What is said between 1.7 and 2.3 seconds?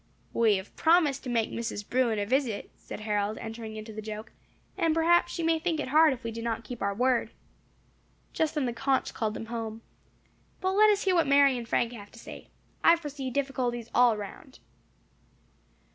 Bruin a